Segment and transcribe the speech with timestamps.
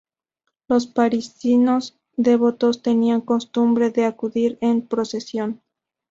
[0.67, 5.61] Los parisinos devotos tenían costumbre de acudir en procesión.